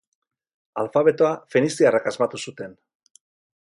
[0.85, 2.79] Alfabetoa feniziarrek asmatu zuten.